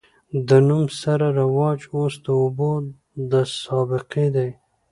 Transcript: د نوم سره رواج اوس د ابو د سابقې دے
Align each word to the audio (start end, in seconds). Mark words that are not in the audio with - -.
د 0.47 0.49
نوم 0.67 0.85
سره 1.01 1.25
رواج 1.41 1.79
اوس 1.95 2.13
د 2.25 2.27
ابو 2.45 2.71
د 3.31 3.33
سابقې 3.61 4.27
دے 4.35 4.49